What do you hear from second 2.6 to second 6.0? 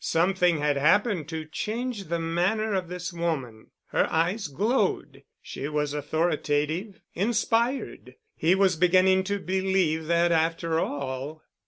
of this woman. Her eyes glowed—she was